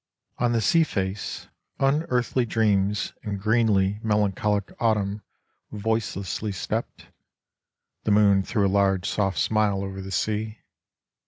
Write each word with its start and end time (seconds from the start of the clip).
On 0.39 0.51
the 0.51 0.61
sea 0.61 0.83
face 0.83 1.47
unearthly 1.79 2.43
dreams 2.43 3.13
And 3.21 3.39
greenly 3.39 3.99
melancholic 4.01 4.71
autumn 4.81 5.21
voicelessly 5.71 6.51
stepped; 6.53 7.09
The 8.05 8.11
moon 8.11 8.41
threw 8.41 8.65
a 8.65 8.67
large 8.67 9.07
soft 9.07 9.37
smile 9.37 9.83
over 9.83 10.01
the 10.01 10.09
sea. 10.09 10.61